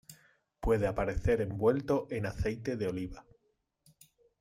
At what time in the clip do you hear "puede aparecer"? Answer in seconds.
0.61-1.41